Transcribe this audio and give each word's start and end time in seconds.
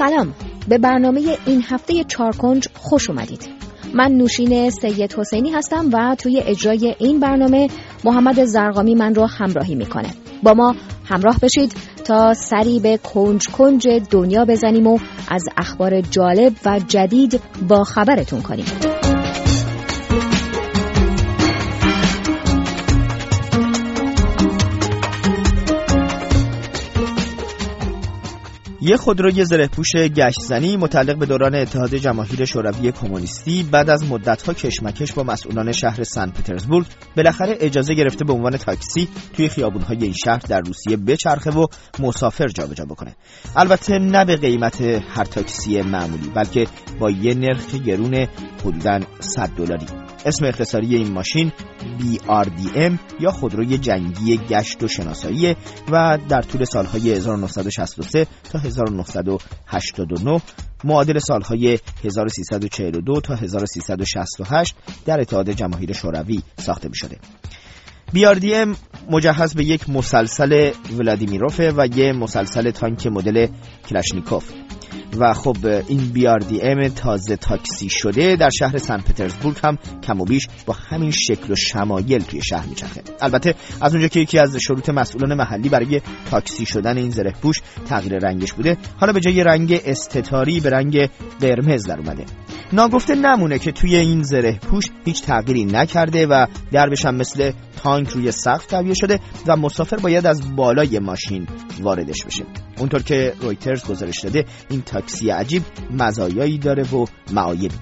سلام. 0.00 0.34
به 0.68 0.78
برنامه 0.78 1.36
این 1.46 1.64
هفته 1.68 2.04
چارکنج 2.04 2.68
خوش 2.74 3.10
اومدید. 3.10 3.48
من 3.94 4.12
نوشین 4.12 4.70
سید 4.70 5.12
حسینی 5.12 5.50
هستم 5.50 5.90
و 5.92 6.14
توی 6.18 6.40
اجرای 6.40 6.94
این 6.98 7.20
برنامه 7.20 7.68
محمد 8.04 8.44
زرقامی 8.44 8.94
من 8.94 9.14
رو 9.14 9.26
همراهی 9.26 9.74
می‌کنه. 9.74 10.08
با 10.42 10.54
ما 10.54 10.74
همراه 11.04 11.38
بشید 11.42 11.74
تا 12.04 12.34
سری 12.34 12.80
به 12.80 12.96
کنج 12.96 13.48
کنج 13.48 13.88
دنیا 14.10 14.44
بزنیم 14.44 14.86
و 14.86 14.98
از 15.28 15.44
اخبار 15.56 16.00
جالب 16.00 16.52
و 16.66 16.80
جدید 16.88 17.40
با 17.68 17.84
خبرتون 17.84 18.42
کنیم. 18.42 18.89
یک 28.82 28.96
خودروی 28.96 29.44
زرهپوش 29.44 29.96
گشتزنی 29.96 30.76
متعلق 30.76 31.18
به 31.18 31.26
دوران 31.26 31.54
اتحاد 31.54 31.94
جماهیر 31.94 32.44
شوروی 32.44 32.92
کمونیستی 32.92 33.62
بعد 33.62 33.90
از 33.90 34.04
مدتها 34.10 34.54
کشمکش 34.54 35.12
با 35.12 35.22
مسئولان 35.22 35.72
شهر 35.72 36.02
سن 36.02 36.30
پترزبورگ 36.30 36.86
بالاخره 37.16 37.56
اجازه 37.60 37.94
گرفته 37.94 38.24
به 38.24 38.32
عنوان 38.32 38.56
تاکسی 38.56 39.08
توی 39.32 39.48
خیابونهای 39.48 39.98
این 40.02 40.12
شهر 40.24 40.38
در 40.48 40.60
روسیه 40.60 40.96
بچرخه 40.96 41.50
و 41.50 41.66
مسافر 41.98 42.46
جابجا 42.46 42.84
بکنه. 42.84 43.16
البته 43.56 43.98
نه 43.98 44.24
به 44.24 44.36
قیمت 44.36 44.80
هر 44.80 45.24
تاکسی 45.24 45.82
معمولی 45.82 46.28
بلکه 46.34 46.66
با 47.00 47.10
یه 47.10 47.34
نرخ 47.34 47.74
گرون 47.74 48.26
حدوداً 48.64 49.00
100 49.20 49.48
دلاری. 49.48 50.09
اسم 50.26 50.44
اختصاری 50.44 50.96
این 50.96 51.12
ماشین 51.12 51.52
BRDM 51.98 52.92
یا 53.20 53.30
خودروی 53.30 53.78
جنگی 53.78 54.36
گشت 54.36 54.82
و 54.82 54.88
شناسایی 54.88 55.56
و 55.92 56.18
در 56.28 56.42
طول 56.42 56.64
سالهای 56.64 57.12
1963 57.12 58.26
تا 58.52 58.58
1989 58.58 60.40
معادل 60.84 61.18
سالهای 61.18 61.78
1342 62.04 63.20
تا 63.20 63.34
1368 63.34 64.74
در 65.06 65.20
اتحاد 65.20 65.50
جماهیر 65.50 65.92
شوروی 65.92 66.42
ساخته 66.56 66.88
می 66.88 66.96
شده. 66.96 67.18
BRDM 68.14 68.76
مجهز 69.10 69.54
به 69.54 69.64
یک 69.64 69.90
مسلسل 69.90 70.70
ولادیمیروف 70.98 71.60
و 71.76 71.86
یک 71.86 72.14
مسلسل 72.14 72.70
تانک 72.70 73.06
مدل 73.06 73.46
کلاشنیکوف 73.88 74.52
و 75.18 75.34
خب 75.34 75.56
این 75.88 75.98
بیاردی 75.98 76.60
ام 76.62 76.88
تازه 76.88 77.36
تاکسی 77.36 77.88
شده 77.90 78.36
در 78.36 78.50
شهر 78.50 78.78
سن 78.78 78.98
پترزبورگ 78.98 79.56
هم 79.64 79.78
کم 80.02 80.20
و 80.20 80.24
بیش 80.24 80.48
با 80.66 80.76
همین 80.88 81.10
شکل 81.10 81.52
و 81.52 81.56
شمایل 81.56 82.22
توی 82.22 82.40
شهر 82.42 82.66
میچرخه. 82.66 83.02
البته 83.20 83.54
از 83.80 83.92
اونجا 83.92 84.08
که 84.08 84.20
یکی 84.20 84.38
از 84.38 84.56
شروط 84.56 84.88
مسئولان 84.88 85.34
محلی 85.34 85.68
برای 85.68 86.00
تاکسی 86.30 86.66
شدن 86.66 86.96
این 86.96 87.10
زره 87.10 87.32
پوش 87.42 87.60
تغییر 87.88 88.18
رنگش 88.18 88.52
بوده 88.52 88.76
حالا 88.96 89.12
به 89.12 89.20
جای 89.20 89.44
رنگ 89.44 89.80
استتاری 89.84 90.60
به 90.60 90.70
رنگ 90.70 91.10
قرمز 91.40 91.86
در 91.86 91.98
اومده. 91.98 92.24
ناگفته 92.72 93.14
نمونه 93.14 93.58
که 93.58 93.72
توی 93.72 93.96
این 93.96 94.22
زره 94.22 94.58
پوش 94.58 94.84
هیچ 95.04 95.22
تغییری 95.22 95.64
نکرده 95.64 96.26
و 96.26 96.46
دربش 96.72 97.04
هم 97.06 97.14
مثل 97.14 97.52
تانک 97.82 98.08
روی 98.08 98.32
سقف 98.32 98.66
تهیه 98.66 98.94
شده 98.94 99.20
و 99.46 99.56
مسافر 99.56 99.96
باید 99.96 100.26
از 100.26 100.56
بالای 100.56 100.98
ماشین 100.98 101.46
واردش 101.80 102.24
بشه. 102.26 102.44
اونطور 102.78 103.02
که 103.02 103.34
رویترز 103.40 103.84
گزارش 103.84 104.20
داده 104.20 104.44
این 104.68 104.82
تاکسی 104.82 105.30
عجیب 105.30 105.62
مزایایی 105.90 106.58
داره 106.58 106.82
و 106.82 107.06
معایبی 107.32 107.74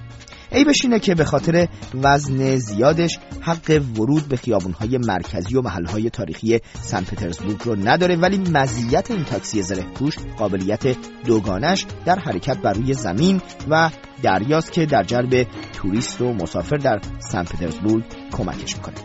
ای 0.51 0.63
بشینه 0.63 0.99
که 0.99 1.15
به 1.15 1.23
خاطر 1.23 1.67
وزن 1.93 2.55
زیادش 2.55 3.19
حق 3.41 3.81
ورود 3.97 4.27
به 4.27 4.37
خیابونهای 4.37 4.97
مرکزی 4.97 5.55
و 5.55 5.61
محلهای 5.61 6.09
تاریخی 6.09 6.59
سن 6.81 7.03
پترزبورگ 7.03 7.61
رو 7.63 7.75
نداره 7.75 8.15
ولی 8.15 8.37
مزیت 8.37 9.11
این 9.11 9.23
تاکسی 9.23 9.61
زره 9.61 9.83
پوش 9.83 10.13
قابلیت 10.37 10.97
دوگانش 11.25 11.85
در 12.05 12.19
حرکت 12.19 12.57
بر 12.57 12.73
روی 12.73 12.93
زمین 12.93 13.41
و 13.69 13.89
دریاست 14.23 14.71
که 14.71 14.85
در 14.85 15.03
جلب 15.03 15.47
توریست 15.73 16.21
و 16.21 16.33
مسافر 16.33 16.77
در 16.77 17.01
سن 17.19 17.43
پترزبورگ 17.43 18.03
کمکش 18.31 18.75
می‌کنه. 18.75 18.95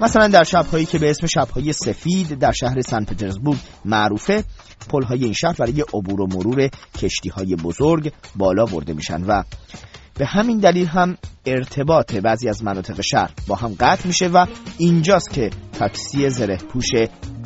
مثلا 0.00 0.28
در 0.28 0.44
شبهایی 0.44 0.86
که 0.86 0.98
به 0.98 1.10
اسم 1.10 1.26
شبهای 1.26 1.72
سفید 1.72 2.38
در 2.38 2.52
شهر 2.52 2.80
سن 2.80 3.04
پترزبورگ 3.04 3.58
معروفه 3.84 4.44
پلهای 4.88 5.24
این 5.24 5.32
شهر 5.32 5.52
برای 5.52 5.80
عبور 5.80 6.20
و 6.20 6.26
مرور 6.26 6.68
کشتی 6.98 7.28
های 7.28 7.56
بزرگ 7.56 8.12
بالا 8.36 8.64
برده 8.64 8.92
میشن 8.92 9.22
و 9.22 9.42
به 10.18 10.26
همین 10.26 10.58
دلیل 10.58 10.86
هم 10.86 11.16
ارتباط 11.46 12.14
بعضی 12.14 12.48
از 12.48 12.64
مناطق 12.64 13.00
شهر 13.00 13.30
با 13.46 13.54
هم 13.54 13.74
قطع 13.80 14.06
میشه 14.06 14.28
و 14.28 14.46
اینجاست 14.78 15.30
که 15.30 15.50
تاکسی 15.78 16.30
زره 16.30 16.56
پوش 16.56 16.86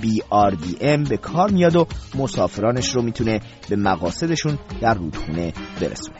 BRDM 0.02 1.08
به 1.08 1.16
کار 1.16 1.50
میاد 1.50 1.76
و 1.76 1.86
مسافرانش 2.14 2.94
رو 2.94 3.02
می‌تونه 3.02 3.40
به 3.68 3.76
مقاصدشون 3.76 4.58
در 4.80 4.94
رودخونه 4.94 5.52
برسونه. 5.80 6.18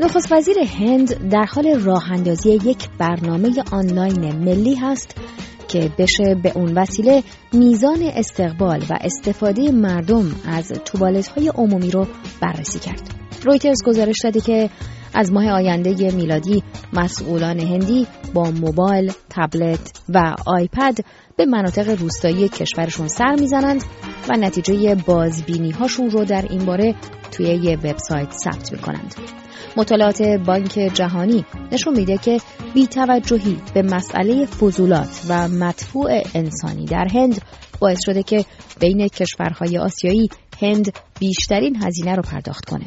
نخست 0.00 0.32
وزیر 0.32 0.58
هند 0.58 1.28
در 1.30 1.44
حال 1.44 1.80
راه 1.80 2.12
اندازی 2.12 2.50
یک 2.50 2.88
برنامه 2.98 3.64
آنلاین 3.72 4.32
ملی 4.32 4.74
هست 4.74 5.20
که 5.68 5.90
بشه 5.98 6.34
به 6.42 6.52
اون 6.54 6.78
وسیله 6.78 7.22
میزان 7.52 8.02
استقبال 8.02 8.84
و 8.90 8.98
استفاده 9.00 9.70
مردم 9.70 10.34
از 10.46 10.72
توالت 10.84 11.28
های 11.28 11.48
عمومی 11.48 11.90
رو 11.90 12.06
بررسی 12.40 12.78
کرد. 12.78 13.02
رویترز 13.44 13.78
گزارش 13.86 14.16
داده 14.24 14.40
که 14.40 14.70
از 15.16 15.32
ماه 15.32 15.50
آینده 15.50 16.10
میلادی 16.10 16.62
مسئولان 16.92 17.60
هندی 17.60 18.06
با 18.34 18.50
موبایل، 18.50 19.12
تبلت 19.30 20.00
و 20.08 20.34
آیپد 20.46 20.98
به 21.36 21.46
مناطق 21.46 22.00
روستایی 22.00 22.48
کشورشون 22.48 23.08
سر 23.08 23.36
می‌زنند 23.40 23.84
و 24.28 24.32
نتیجه 24.32 24.94
بازبینی 24.94 25.70
هاشون 25.70 26.10
رو 26.10 26.24
در 26.24 26.46
این 26.50 26.64
باره 26.64 26.94
توی 27.32 27.46
یه 27.46 27.76
وبسایت 27.76 28.32
ثبت 28.32 28.72
می‌کنند. 28.72 29.14
مطالعات 29.76 30.22
بانک 30.22 30.72
جهانی 30.94 31.44
نشون 31.72 31.96
میده 31.96 32.18
که 32.18 32.40
بیتوجهی 32.74 33.58
به 33.74 33.82
مسئله 33.82 34.46
فضولات 34.46 35.20
و 35.28 35.48
مدفوع 35.48 36.22
انسانی 36.34 36.84
در 36.84 37.06
هند 37.12 37.40
باعث 37.80 37.98
شده 38.04 38.22
که 38.22 38.44
بین 38.80 39.08
کشورهای 39.08 39.78
آسیایی 39.78 40.28
هند 40.62 40.92
بیشترین 41.20 41.82
هزینه 41.84 42.14
رو 42.14 42.22
پرداخت 42.22 42.64
کنه. 42.64 42.86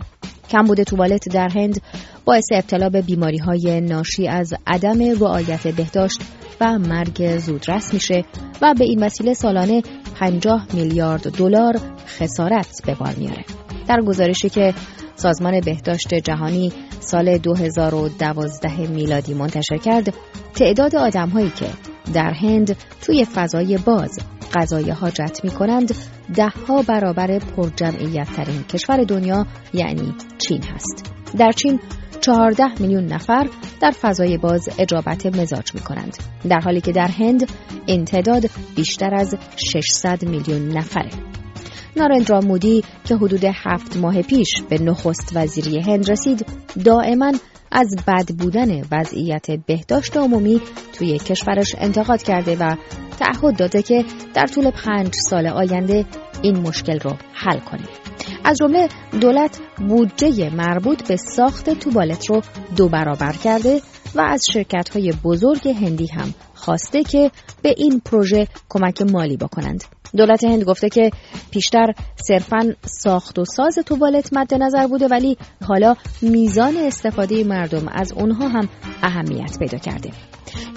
کمبود 0.50 0.84
توالت 0.84 1.30
در 1.30 1.50
هند 1.56 1.82
باعث 2.30 2.46
ابتلا 2.52 2.90
به 2.90 3.02
بیماری 3.02 3.38
های 3.38 3.82
ناشی 3.82 4.28
از 4.28 4.54
عدم 4.68 5.22
رعایت 5.22 5.68
بهداشت 5.68 6.22
و 6.62 6.80
مرگ 6.80 7.38
زودرس 7.38 7.94
میشه 7.94 8.24
و 8.62 8.74
به 8.80 8.86
این 8.86 9.04
وسیله 9.04 9.34
سالانه 9.34 9.82
50 10.20 10.68
میلیارد 10.74 11.32
دلار 11.32 11.76
خسارت 12.08 12.82
به 12.86 12.96
بار 12.96 13.16
میاره. 13.18 13.46
در 13.88 14.02
گزارشی 14.02 14.50
که 14.50 14.74
سازمان 15.16 15.60
بهداشت 15.60 16.14
جهانی 16.14 16.74
سال 17.00 17.38
2012 17.38 18.88
میلادی 18.88 19.34
منتشر 19.34 19.78
کرد 19.78 20.14
تعداد 20.54 20.96
آدمهایی 20.96 21.50
که 21.50 21.68
در 22.14 22.32
هند 22.32 22.76
توی 23.02 23.26
فضای 23.26 23.78
باز 23.78 24.20
غذای 24.54 24.92
حاجت 24.92 25.40
می 25.44 25.50
کنند 25.50 25.96
ده 26.36 26.50
ها 26.68 26.82
برابر 26.82 27.40
پرجمعیت 27.40 28.28
ترین 28.36 28.64
کشور 28.64 29.04
دنیا 29.04 29.46
یعنی 29.74 30.14
چین 30.38 30.64
هست. 30.64 31.12
در 31.38 31.52
چین 31.52 31.80
14 32.30 32.82
میلیون 32.82 33.06
نفر 33.06 33.48
در 33.82 33.92
فضای 33.92 34.38
باز 34.38 34.70
اجابت 34.80 35.26
مزاج 35.26 35.76
می 35.76 35.82
کنند. 35.82 36.18
در 36.50 36.60
حالی 36.60 36.82
که 36.82 36.92
در 36.92 37.08
هند 37.08 37.50
این 37.86 38.06
تعداد 38.06 38.50
بیشتر 38.76 39.16
از 39.16 39.38
600 39.56 40.26
میلیون 40.26 40.78
نفره. 40.78 41.10
نارندرا 41.96 42.40
مودی 42.40 42.84
که 43.06 43.16
حدود 43.16 43.44
هفت 43.44 43.98
ماه 43.98 44.22
پیش 44.22 44.62
به 44.70 44.78
نخست 44.82 45.32
وزیری 45.36 45.80
هند 45.80 46.12
رسید 46.12 46.46
دائما 46.86 47.32
از 47.72 47.96
بد 48.08 48.32
بودن 48.40 48.82
وضعیت 48.92 49.52
بهداشت 49.52 50.18
عمومی 50.18 50.62
توی 50.94 51.18
کشورش 51.18 51.76
انتقاد 51.78 52.24
کرده 52.24 52.58
و 52.60 52.76
تعهد 53.20 53.58
داده 53.58 53.82
که 53.82 54.06
در 54.34 54.48
طول 54.48 54.72
پنج 54.72 55.14
سال 55.30 55.48
آینده 55.48 56.06
این 56.42 56.58
مشکل 56.60 57.00
رو 57.00 57.14
حل 57.34 57.60
کنه. 57.60 58.09
از 58.50 58.58
جمله 58.58 58.90
دولت 59.22 59.60
بودجه 59.90 60.56
مربوط 60.56 61.08
به 61.08 61.16
ساخت 61.16 61.70
توالت 61.70 62.30
رو 62.30 62.42
دو 62.78 62.90
برابر 62.90 63.32
کرده 63.32 63.82
و 64.16 64.22
از 64.22 64.42
شرکت 64.54 64.90
های 64.90 65.14
بزرگ 65.24 65.68
هندی 65.68 66.08
هم 66.08 66.34
خواسته 66.54 67.04
که 67.04 67.32
به 67.62 67.74
این 67.78 68.00
پروژه 68.06 68.48
کمک 68.70 69.02
مالی 69.02 69.38
بکنند. 69.38 69.84
دولت 70.18 70.44
هند 70.44 70.64
گفته 70.64 70.90
که 70.90 71.12
پیشتر 71.52 71.94
صرفا 72.16 72.74
ساخت 72.86 73.40
و 73.40 73.46
ساز 73.46 73.76
توالت 73.76 74.30
مد 74.34 74.54
نظر 74.54 74.88
بوده 74.88 75.08
ولی 75.08 75.38
حالا 75.68 75.96
میزان 76.22 76.78
استفاده 76.78 77.44
مردم 77.44 77.88
از 77.88 78.12
اونها 78.12 78.48
هم 78.48 78.70
اهمیت 79.04 79.60
پیدا 79.60 79.78
کرده. 79.78 80.10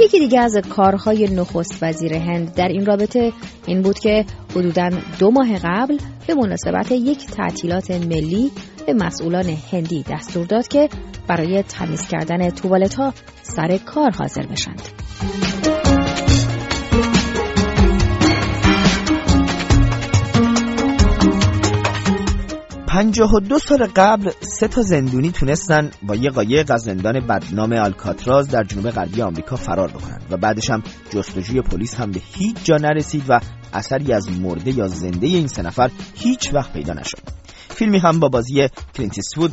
یکی 0.01 0.19
دیگه 0.19 0.41
از 0.41 0.57
کارهای 0.71 1.25
نخست 1.35 1.83
وزیر 1.83 2.15
هند 2.15 2.55
در 2.55 2.69
این 2.69 2.87
رابطه 2.87 3.33
این 3.67 3.83
بود 3.83 3.99
که 3.99 4.25
حدودا 4.51 4.91
دو 5.19 5.31
ماه 5.31 5.59
قبل 5.59 5.99
به 6.27 6.35
مناسبت 6.35 6.93
یک 6.93 7.27
تعطیلات 7.27 7.91
ملی 7.91 8.51
به 8.87 8.93
مسئولان 8.93 9.57
هندی 9.73 10.05
دستور 10.11 10.47
داد 10.47 10.69
که 10.69 10.89
برای 11.27 11.63
تمیز 11.63 12.09
کردن 12.09 12.51
توالت 12.51 12.95
ها 12.95 13.15
سر 13.43 13.77
کار 13.77 14.11
حاضر 14.11 14.47
بشند. 14.47 14.83
52 22.93 23.59
سال 23.59 23.87
قبل 23.97 24.31
سه 24.41 24.69
تا 24.69 24.83
زندونی 24.83 25.31
تونستن 25.31 25.91
با 26.03 26.15
یه 26.15 26.31
قایق 26.31 26.71
از 26.71 26.83
زندان 26.83 27.27
بدنام 27.27 27.73
آلکاتراز 27.73 28.49
در 28.49 28.65
جنوب 28.65 28.91
غربی 28.91 29.23
آمریکا 29.23 29.57
فرار 29.57 29.89
بکنن 29.89 30.21
و 30.31 30.37
بعدش 30.37 30.71
هم 30.71 30.83
جستجوی 31.11 31.61
پلیس 31.61 31.95
هم 31.95 32.11
به 32.11 32.21
هیچ 32.35 32.57
جا 32.65 32.77
نرسید 32.77 33.25
و 33.29 33.41
اثری 33.73 34.13
از 34.13 34.31
مرده 34.41 34.71
یا 34.79 34.87
زنده 34.89 35.27
این 35.27 35.47
سه 35.47 35.63
نفر 35.63 35.91
هیچ 36.15 36.55
وقت 36.55 36.73
پیدا 36.73 36.93
نشد. 36.93 37.19
فیلمی 37.69 37.99
هم 37.99 38.21
با 38.21 38.29
بازی 38.29 38.69
کلینتیسفود 38.95 39.53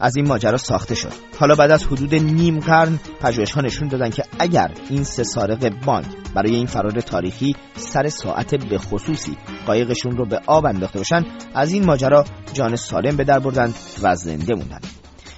از 0.00 0.16
این 0.16 0.28
ماجرا 0.28 0.56
ساخته 0.56 0.94
شد. 0.94 1.12
حالا 1.38 1.54
بعد 1.54 1.70
از 1.70 1.84
حدود 1.84 2.14
نیم 2.14 2.60
قرن 2.60 2.98
پژوهش‌ها 3.20 3.60
نشون 3.60 3.88
دادن 3.88 4.10
که 4.10 4.22
اگر 4.38 4.70
این 4.90 5.04
سه 5.04 5.24
سارق 5.24 5.84
بانک 5.84 6.06
برای 6.34 6.54
این 6.54 6.66
فرار 6.66 7.00
تاریخی 7.00 7.56
سر 7.76 8.08
ساعت 8.08 8.54
به 8.54 8.78
خصوصی 8.78 9.36
قایقشون 9.66 10.16
رو 10.16 10.26
به 10.26 10.40
آب 10.46 10.66
انداخته 10.66 10.98
باشن 10.98 11.24
از 11.54 11.72
این 11.72 11.86
ماجرا 11.86 12.24
جان 12.52 12.76
سالم 12.76 13.16
به 13.16 13.24
در 13.24 13.38
بردن 13.38 13.74
و 14.02 14.16
زنده 14.16 14.54
موندن. 14.54 14.80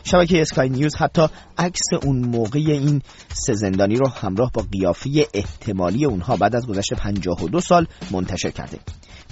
شبکه 0.04 0.40
اسکای 0.40 0.68
نیوز 0.68 0.96
حتی 0.96 1.26
عکس 1.58 1.86
اون 2.02 2.24
موقع 2.24 2.60
این 2.60 3.02
سه 3.32 3.52
زندانی 3.52 3.96
رو 3.96 4.08
همراه 4.08 4.50
با 4.54 4.64
قیافی 4.72 5.26
احتمالی 5.34 6.04
اونها 6.04 6.36
بعد 6.36 6.56
از 6.56 6.66
گذشت 6.66 6.94
52 6.94 7.60
سال 7.60 7.86
منتشر 8.10 8.50
کرده. 8.50 8.78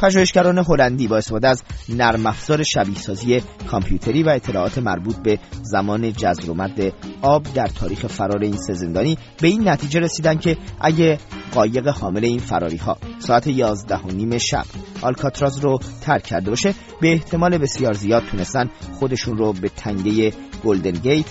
پژوهشگران 0.00 0.58
هلندی 0.58 1.08
با 1.08 1.16
استفاده 1.16 1.48
از 1.48 1.62
نرم 1.88 2.26
افزار 2.26 2.62
شبیه 2.62 3.42
کامپیوتری 3.70 4.22
و 4.22 4.28
اطلاعات 4.28 4.78
مربوط 4.78 5.16
به 5.16 5.38
زمان 5.62 6.12
جزر 6.12 6.50
و 6.50 6.54
مد 6.54 6.92
آب 7.22 7.42
در 7.54 7.66
تاریخ 7.66 8.06
فرار 8.06 8.42
این 8.42 8.56
سه 8.56 8.72
زندانی 8.72 9.18
به 9.42 9.48
این 9.48 9.68
نتیجه 9.68 10.00
رسیدن 10.00 10.38
که 10.38 10.56
اگه 10.80 11.18
قایق 11.52 11.88
حامل 11.88 12.24
این 12.24 12.38
فراری 12.38 12.76
ها 12.76 12.98
ساعت 13.18 13.46
11 13.46 13.96
و 13.96 14.10
نیم 14.10 14.38
شب 14.38 14.64
آلکاتراز 15.02 15.58
رو 15.58 15.78
ترک 16.00 16.22
کرده 16.22 16.50
باشه 16.50 16.74
به 17.00 17.12
احتمال 17.12 17.58
بسیار 17.58 17.92
زیاد 17.92 18.22
تونستن 18.22 18.70
خودشون 18.92 19.36
رو 19.36 19.52
به 19.52 19.68
تنگه 19.68 20.32
گلدن 20.64 20.90
گیت 20.90 21.26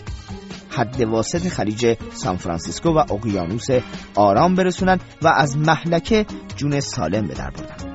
حد 0.70 1.02
واسط 1.02 1.48
خلیج 1.48 1.98
سان 2.14 2.38
فرانسیسکو 2.38 2.90
و 2.90 2.98
اقیانوس 2.98 3.68
آرام 4.16 4.56
برسونن 4.56 5.00
و 5.22 5.28
از 5.28 5.58
محلکه 5.58 6.26
جون 6.56 6.80
سالم 6.80 7.28
به 7.28 7.34
در 7.34 7.50
بردن. 7.50 7.89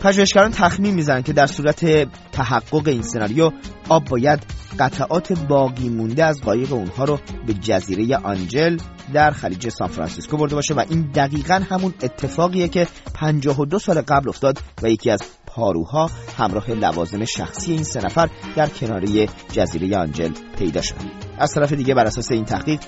پژوهشگران 0.00 0.50
تخمین 0.50 0.94
می‌زنند 0.94 1.24
که 1.24 1.32
در 1.32 1.46
صورت 1.46 1.84
تحقق 2.32 2.88
این 2.88 3.02
سناریو 3.02 3.50
آب 3.88 4.04
باید 4.04 4.40
قطعات 4.78 5.32
باقی 5.32 5.88
مونده 5.88 6.24
از 6.24 6.40
قایق 6.40 6.72
اونها 6.72 7.04
رو 7.04 7.18
به 7.46 7.54
جزیره 7.54 8.16
آنجل 8.16 8.76
در 9.12 9.30
خلیج 9.30 9.68
سان 9.68 9.88
فرانسیسکو 9.88 10.36
برده 10.36 10.54
باشه 10.54 10.74
و 10.74 10.84
این 10.90 11.10
دقیقا 11.14 11.62
همون 11.70 11.94
اتفاقیه 12.02 12.68
که 12.68 12.86
52 13.14 13.78
سال 13.78 14.00
قبل 14.00 14.28
افتاد 14.28 14.58
و 14.82 14.90
یکی 14.90 15.10
از 15.10 15.22
پاروها 15.46 16.10
همراه 16.38 16.70
لوازم 16.70 17.24
شخصی 17.24 17.72
این 17.72 17.82
سه 17.82 18.04
نفر 18.04 18.28
در 18.56 18.66
کناری 18.66 19.28
جزیره 19.52 19.98
آنجل 19.98 20.30
پیدا 20.58 20.82
شد. 20.82 20.94
از 21.38 21.54
طرف 21.54 21.72
دیگه 21.72 21.94
بر 21.94 22.04
اساس 22.04 22.30
این 22.32 22.44
تحقیق 22.44 22.80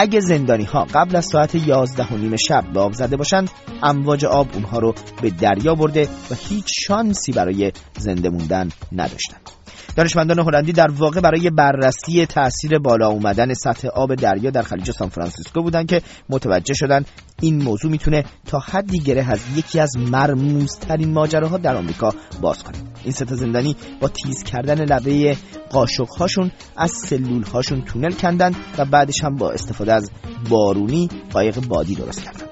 اگه 0.00 0.20
زندانی 0.20 0.64
ها 0.64 0.86
قبل 0.94 1.16
از 1.16 1.26
ساعت 1.26 1.54
11 1.54 2.14
و 2.14 2.16
نیم 2.16 2.36
شب 2.36 2.64
به 2.74 2.80
آب 2.80 2.92
زده 2.92 3.16
باشند 3.16 3.50
امواج 3.82 4.24
آب 4.24 4.46
اونها 4.54 4.78
رو 4.78 4.94
به 5.22 5.30
دریا 5.30 5.74
برده 5.74 6.08
و 6.30 6.34
هیچ 6.48 6.66
شانسی 6.86 7.32
برای 7.32 7.72
زنده 7.98 8.28
موندن 8.28 8.68
نداشتند. 8.92 9.57
دانشمندان 9.96 10.38
هلندی 10.38 10.72
در 10.72 10.90
واقع 10.90 11.20
برای 11.20 11.50
بررسی 11.50 12.26
تاثیر 12.26 12.78
بالا 12.78 13.08
اومدن 13.08 13.54
سطح 13.54 13.88
آب 13.88 14.14
دریا 14.14 14.50
در 14.50 14.62
خلیج 14.62 14.90
سان 14.90 15.08
فرانسیسکو 15.08 15.62
بودن 15.62 15.86
که 15.86 16.02
متوجه 16.28 16.74
شدن 16.74 17.04
این 17.40 17.62
موضوع 17.62 17.90
می‌تونه 17.90 18.24
تا 18.46 18.58
حدی 18.58 18.98
گره 18.98 19.30
از 19.32 19.40
یکی 19.56 19.80
از 19.80 19.96
مرموزترین 19.96 21.12
ماجراها 21.12 21.56
در 21.56 21.76
آمریکا 21.76 22.14
باز 22.40 22.62
کنه. 22.62 22.76
این 23.04 23.12
سه 23.12 23.24
زندانی 23.24 23.76
با 24.00 24.08
تیز 24.08 24.42
کردن 24.42 24.84
لبه 24.84 25.36
قاشق 25.70 26.08
هاشون 26.08 26.50
از 26.76 26.90
سلول 26.90 27.42
هاشون 27.42 27.82
تونل 27.82 28.12
کندن 28.12 28.52
و 28.78 28.84
بعدش 28.84 29.24
هم 29.24 29.36
با 29.36 29.50
استفاده 29.50 29.92
از 29.92 30.10
بارونی 30.48 31.08
قایق 31.32 31.66
بادی 31.66 31.94
درست 31.94 32.24
کردن. 32.24 32.46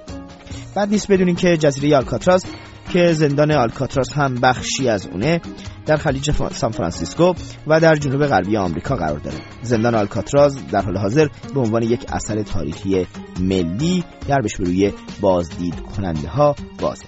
بد 0.75 0.91
نیست 0.91 1.13
بدونین 1.13 1.37
که 1.37 1.57
جزیره 1.57 1.97
آلکاتراز 1.97 2.45
که 2.93 3.13
زندان 3.13 3.53
آلکاتراز 3.53 4.13
هم 4.13 4.35
بخشی 4.35 4.89
از 4.89 5.07
اونه 5.07 5.41
در 5.87 5.97
خلیج 5.97 6.31
سان 6.31 6.71
فرانسیسکو 6.71 7.33
و 7.67 7.81
در 7.81 7.95
جنوب 7.95 8.27
غربی 8.27 8.57
آمریکا 8.57 8.97
قرار 8.97 9.19
داره. 9.19 9.37
زندان 9.63 9.95
آلکاتراز 9.95 10.67
در 10.67 10.83
حال 10.83 10.97
حاضر 10.97 11.29
به 11.55 11.61
عنوان 11.61 11.83
یک 11.83 12.05
اثر 12.09 12.43
تاریخی 12.43 13.07
ملی 13.41 14.05
دربش 14.29 14.55
روی 14.55 14.93
بازدید 15.21 15.81
کننده 15.81 16.29
ها 16.29 16.55
بازه 16.81 17.05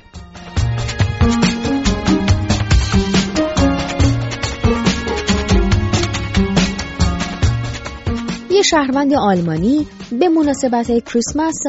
یه 8.50 8.62
شهروند 8.62 9.14
آلمانی 9.14 9.86
به 10.20 10.28
مناسبت 10.28 10.86
کریسمس 11.04 11.60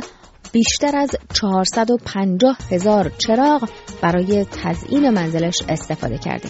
بیشتر 0.51 0.97
از 0.97 1.09
450 1.33 2.57
هزار 2.71 3.11
چراغ 3.17 3.69
برای 4.01 4.45
تزیین 4.45 5.09
منزلش 5.09 5.55
استفاده 5.69 6.17
کرده. 6.17 6.49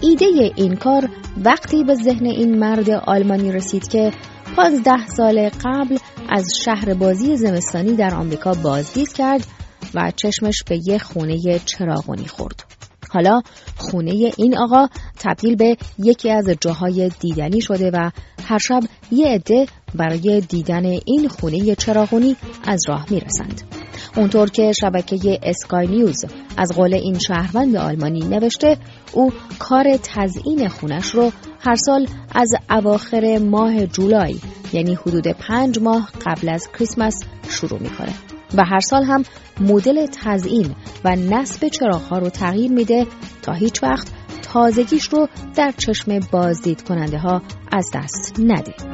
ایده 0.00 0.52
این 0.56 0.76
کار 0.76 1.08
وقتی 1.44 1.84
به 1.84 1.94
ذهن 1.94 2.26
این 2.26 2.58
مرد 2.58 2.90
آلمانی 2.90 3.52
رسید 3.52 3.88
که 3.88 4.12
15 4.56 5.06
سال 5.06 5.48
قبل 5.64 5.98
از 6.28 6.46
شهر 6.64 6.94
بازی 6.94 7.36
زمستانی 7.36 7.92
در 7.92 8.14
آمریکا 8.14 8.52
بازدید 8.52 9.12
کرد 9.12 9.46
و 9.94 10.12
چشمش 10.16 10.62
به 10.68 10.80
یه 10.86 10.98
خونه 10.98 11.58
چراغونی 11.58 12.26
خورد. 12.26 12.64
حالا 13.10 13.42
خونه 13.76 14.32
این 14.36 14.58
آقا 14.58 14.86
تبدیل 15.18 15.56
به 15.56 15.76
یکی 15.98 16.30
از 16.30 16.44
جاهای 16.60 17.10
دیدنی 17.20 17.60
شده 17.60 17.90
و 17.90 18.10
هر 18.44 18.58
شب 18.58 18.80
یه 19.12 19.26
عده 19.28 19.66
برای 19.94 20.40
دیدن 20.40 20.84
این 20.84 21.28
خونه 21.28 21.74
چراغونی 21.74 22.36
از 22.66 22.80
راه 22.88 23.06
می‌رسند. 23.10 23.73
اونطور 24.16 24.50
که 24.50 24.72
شبکه 24.72 25.38
اسکای 25.42 25.86
نیوز 25.86 26.24
از 26.56 26.72
قول 26.76 26.94
این 26.94 27.18
شهروند 27.18 27.76
آلمانی 27.76 28.20
نوشته 28.20 28.76
او 29.12 29.32
کار 29.58 29.84
تزیین 30.02 30.68
خونش 30.68 31.10
رو 31.10 31.32
هر 31.60 31.74
سال 31.74 32.06
از 32.34 32.48
اواخر 32.70 33.38
ماه 33.38 33.86
جولای 33.86 34.36
یعنی 34.72 34.94
حدود 34.94 35.28
پنج 35.28 35.78
ماه 35.78 36.10
قبل 36.26 36.48
از 36.48 36.68
کریسمس 36.78 37.24
شروع 37.48 37.82
می‌کنه 37.82 38.12
و 38.56 38.64
هر 38.64 38.80
سال 38.80 39.04
هم 39.04 39.24
مدل 39.60 40.06
تزیین 40.06 40.74
و 41.04 41.16
نصب 41.16 41.68
چراغها 41.68 42.18
رو 42.18 42.30
تغییر 42.30 42.72
میده 42.72 43.06
تا 43.42 43.52
هیچ 43.52 43.82
وقت 43.82 44.08
تازگیش 44.42 45.08
رو 45.08 45.28
در 45.56 45.70
چشم 45.76 46.20
بازدید 46.32 46.82
کننده 46.82 47.18
ها 47.18 47.42
از 47.72 47.90
دست 47.94 48.34
نده. 48.38 48.93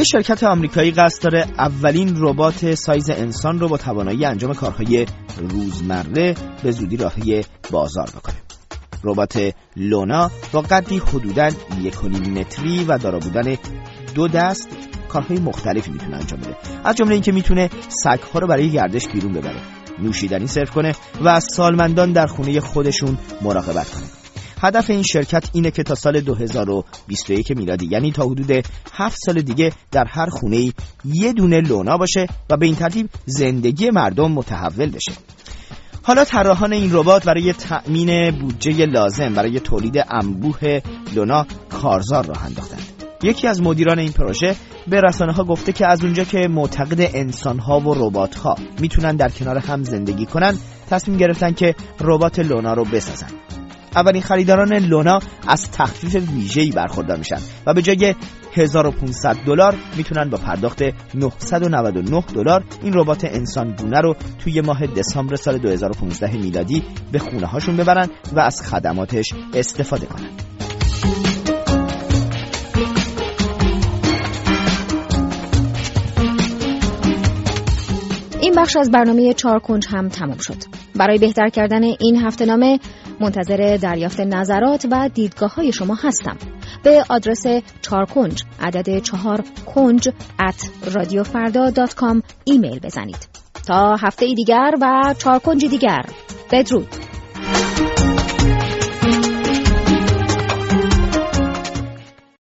یه 0.00 0.04
شرکت 0.04 0.42
آمریکایی 0.42 0.90
قصد 0.90 1.22
داره 1.22 1.46
اولین 1.58 2.14
ربات 2.16 2.74
سایز 2.74 3.10
انسان 3.10 3.58
رو 3.58 3.68
با 3.68 3.76
توانایی 3.76 4.24
انجام 4.24 4.54
کارهای 4.54 5.06
روزمره 5.36 6.34
به 6.62 6.70
زودی 6.70 6.96
راهی 6.96 7.44
بازار 7.70 8.06
بکنه. 8.06 8.36
ربات 9.04 9.54
لونا 9.76 10.30
با 10.52 10.60
قدی 10.60 10.98
حدوداً 10.98 11.50
یک 11.80 12.04
متری 12.04 12.84
و 12.84 12.98
دارا 12.98 13.18
بودن 13.18 13.56
دو 14.14 14.28
دست 14.28 14.68
کارهای 15.08 15.38
مختلفی 15.38 15.90
می‌تونه 15.90 16.16
انجام 16.16 16.40
بده 16.40 16.56
از 16.84 16.96
جمله 16.96 17.12
اینکه 17.12 17.32
می‌تونه 17.32 17.70
سگها 17.88 18.38
رو 18.38 18.46
برای 18.46 18.70
گردش 18.70 19.08
بیرون 19.08 19.32
ببره 19.32 19.60
نوشیدنی 19.98 20.46
سرو 20.46 20.66
کنه 20.66 20.94
و 21.24 21.40
سالمندان 21.40 22.12
در 22.12 22.26
خونه 22.26 22.60
خودشون 22.60 23.18
مراقبت 23.42 23.90
کنه 23.90 24.19
هدف 24.62 24.90
این 24.90 25.02
شرکت 25.02 25.50
اینه 25.52 25.70
که 25.70 25.82
تا 25.82 25.94
سال 25.94 26.20
2021 26.20 27.50
میلادی 27.56 27.88
یعنی 27.90 28.12
تا 28.12 28.24
حدود 28.24 28.66
7 28.92 29.16
سال 29.26 29.40
دیگه 29.42 29.72
در 29.90 30.04
هر 30.04 30.26
خونه 30.26 30.72
یه 31.04 31.32
دونه 31.32 31.60
لونا 31.60 31.96
باشه 31.96 32.26
و 32.50 32.56
به 32.56 32.66
این 32.66 32.74
ترتیب 32.74 33.08
زندگی 33.26 33.90
مردم 33.90 34.32
متحول 34.32 34.90
بشه. 34.90 35.12
حالا 36.02 36.24
طراحان 36.24 36.72
این 36.72 36.90
ربات 36.92 37.24
برای 37.24 37.52
تأمین 37.52 38.30
بودجه 38.30 38.86
لازم 38.86 39.34
برای 39.34 39.60
تولید 39.60 39.94
انبوه 40.10 40.80
لونا 41.14 41.46
کارزار 41.68 42.26
راه 42.26 42.44
انداختند. 42.44 42.82
یکی 43.22 43.48
از 43.48 43.62
مدیران 43.62 43.98
این 43.98 44.12
پروژه 44.12 44.56
به 44.86 45.00
رسانه 45.00 45.32
ها 45.32 45.44
گفته 45.44 45.72
که 45.72 45.86
از 45.86 46.04
اونجا 46.04 46.24
که 46.24 46.48
معتقد 46.48 47.00
انسان 47.14 47.58
ها 47.58 47.80
و 47.80 47.94
ربات 47.94 48.34
ها 48.34 48.54
می‌تونن 48.80 49.16
در 49.16 49.28
کنار 49.28 49.58
هم 49.58 49.84
زندگی 49.84 50.26
کنن 50.26 50.58
تصمیم 50.90 51.16
گرفتن 51.16 51.52
که 51.52 51.74
ربات 52.00 52.38
لونا 52.38 52.74
رو 52.74 52.84
بسازن. 52.84 53.49
اولین 53.96 54.22
خریداران 54.22 54.72
لونا 54.72 55.20
از 55.48 55.70
تخفیف 55.70 56.14
ویژه‌ای 56.14 56.70
برخوردار 56.70 57.18
میشن 57.18 57.38
و 57.66 57.74
به 57.74 57.82
جای 57.82 58.14
1500 58.52 59.36
دلار 59.46 59.76
می‌تونن 59.96 60.30
با 60.30 60.38
پرداخت 60.38 60.82
999 61.14 62.24
دلار 62.34 62.64
این 62.82 62.92
ربات 62.94 63.24
انسان 63.24 63.76
گونه 63.76 64.00
رو 64.00 64.16
توی 64.38 64.60
ماه 64.60 64.86
دسامبر 64.86 65.36
سال 65.36 65.58
2015 65.58 66.36
میلادی 66.36 66.82
به 67.12 67.18
خونه 67.18 67.46
هاشون 67.46 67.76
ببرن 67.76 68.08
و 68.32 68.40
از 68.40 68.62
خدماتش 68.62 69.34
استفاده 69.54 70.06
کنن. 70.06 70.30
این 78.40 78.54
بخش 78.56 78.76
از 78.76 78.90
برنامه 78.90 79.34
چهار 79.34 79.58
کنج 79.58 79.86
هم 79.90 80.08
تمام 80.08 80.38
شد. 80.38 80.79
برای 80.96 81.18
بهتر 81.18 81.48
کردن 81.48 81.82
این 81.82 82.16
هفته 82.16 82.44
نامه 82.44 82.80
منتظر 83.20 83.78
دریافت 83.82 84.20
نظرات 84.20 84.86
و 84.90 85.10
دیدگاه 85.14 85.54
های 85.54 85.72
شما 85.72 85.94
هستم. 85.94 86.36
به 86.82 87.04
آدرس 87.08 87.46
چهار 87.82 88.04
کنج 88.04 88.42
عدد 88.60 88.98
چهار 88.98 89.44
کنج 89.74 90.08
at 90.40 90.64
ایمیل 92.44 92.78
بزنید. 92.78 93.28
تا 93.66 93.96
هفته 93.96 94.34
دیگر 94.34 94.70
و 94.80 95.14
چهار 95.18 95.38
کنج 95.38 95.66
دیگر. 95.66 96.04
بدرود. 96.52 97.09